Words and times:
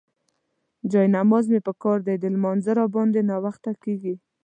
جاینماز 0.91 1.45
مې 1.51 1.59
پکار 1.67 1.99
دی، 2.07 2.15
د 2.19 2.25
لمانځه 2.35 2.71
راباندې 2.79 3.21
ناوخته 3.29 3.71
کيږي. 3.83 4.13